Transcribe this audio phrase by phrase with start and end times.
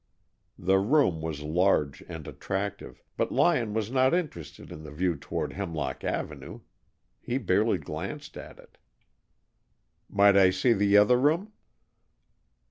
[0.57, 5.53] The room was large and attractive, but Lyon was not interested in the view toward
[5.53, 6.61] Hemlock Avenue!
[7.19, 8.79] He barely glanced at it.
[10.09, 11.53] "Might I see the other room?"